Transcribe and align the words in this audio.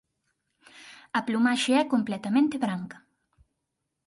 A 1.17 1.19
plumaxe 1.27 1.71
é 1.81 1.83
completamente 1.93 2.55
branca. 2.65 2.97